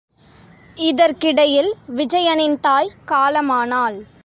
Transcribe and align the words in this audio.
இதற்கிடையில் 0.77 1.73
விஜயனின் 1.95 2.59
தாய் 2.59 2.91
காலமானாள். 3.07 3.97